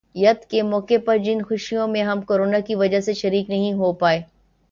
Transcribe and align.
ید 0.15 0.45
کے 0.45 0.61
موقع 0.63 0.97
پر 1.05 1.17
جن 1.17 1.41
خوشیوں 1.41 1.87
میں 1.87 2.03
ہم 2.03 2.21
کرونا 2.21 2.59
کی 2.59 2.75
وجہ 2.75 2.99
سے 2.99 3.13
شریک 3.13 3.49
نہیں 3.49 3.73
ہو 3.73 3.91
پائے 3.93 4.21